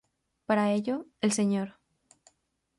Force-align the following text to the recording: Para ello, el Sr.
Para 0.47 0.71
ello, 0.71 1.05
el 1.21 1.31
Sr. 1.31 1.77